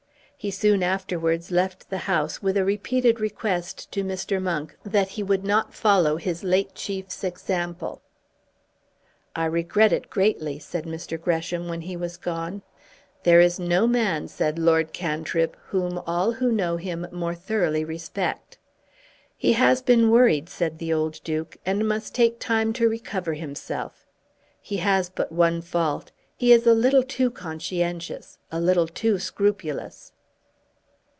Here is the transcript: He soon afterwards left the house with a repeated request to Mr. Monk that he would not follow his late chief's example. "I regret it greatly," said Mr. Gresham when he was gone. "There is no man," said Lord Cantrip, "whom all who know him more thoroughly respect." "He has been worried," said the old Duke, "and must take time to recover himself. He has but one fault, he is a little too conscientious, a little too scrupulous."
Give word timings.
He 0.43 0.49
soon 0.49 0.81
afterwards 0.81 1.51
left 1.51 1.91
the 1.91 1.99
house 2.09 2.41
with 2.41 2.57
a 2.57 2.65
repeated 2.65 3.19
request 3.19 3.91
to 3.91 4.03
Mr. 4.03 4.41
Monk 4.41 4.75
that 4.83 5.09
he 5.09 5.21
would 5.21 5.43
not 5.43 5.71
follow 5.71 6.17
his 6.17 6.43
late 6.43 6.73
chief's 6.73 7.23
example. 7.23 8.01
"I 9.35 9.45
regret 9.45 9.93
it 9.93 10.09
greatly," 10.09 10.57
said 10.57 10.85
Mr. 10.85 11.21
Gresham 11.21 11.67
when 11.69 11.81
he 11.81 11.95
was 11.95 12.17
gone. 12.17 12.63
"There 13.21 13.39
is 13.39 13.59
no 13.59 13.85
man," 13.85 14.27
said 14.27 14.57
Lord 14.57 14.93
Cantrip, 14.93 15.55
"whom 15.67 15.99
all 16.07 16.31
who 16.31 16.51
know 16.51 16.77
him 16.77 17.05
more 17.11 17.35
thoroughly 17.35 17.85
respect." 17.85 18.57
"He 19.37 19.53
has 19.53 19.83
been 19.83 20.09
worried," 20.09 20.49
said 20.49 20.79
the 20.79 20.91
old 20.91 21.23
Duke, 21.23 21.57
"and 21.67 21.87
must 21.87 22.15
take 22.15 22.39
time 22.39 22.73
to 22.73 22.89
recover 22.89 23.33
himself. 23.35 24.07
He 24.59 24.77
has 24.77 25.07
but 25.07 25.31
one 25.31 25.61
fault, 25.61 26.11
he 26.35 26.51
is 26.51 26.65
a 26.65 26.73
little 26.73 27.03
too 27.03 27.29
conscientious, 27.29 28.39
a 28.51 28.59
little 28.59 28.87
too 28.87 29.19
scrupulous." 29.19 30.13